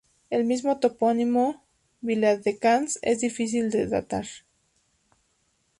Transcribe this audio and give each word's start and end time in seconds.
El 0.31 0.45
mismo 0.45 0.79
topónimo 0.79 1.61
"Viladecans" 2.01 2.97
es 3.03 3.19
difícil 3.21 3.69
de 3.69 3.85
datar. 3.85 4.25